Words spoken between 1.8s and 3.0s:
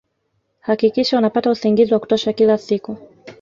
wa kutosha kila siku